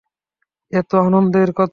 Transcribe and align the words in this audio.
এ 0.73 0.79
তো 0.89 0.95
আনন্দের 0.99 1.49
কথা। 1.51 1.69